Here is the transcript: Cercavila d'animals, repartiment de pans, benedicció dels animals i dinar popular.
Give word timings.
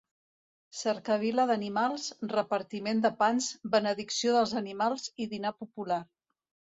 Cercavila 0.75 1.43
d'animals, 1.49 2.07
repartiment 2.31 3.03
de 3.03 3.11
pans, 3.19 3.49
benedicció 3.75 4.33
dels 4.39 4.55
animals 4.63 5.05
i 5.27 5.29
dinar 5.35 5.53
popular. 5.59 5.99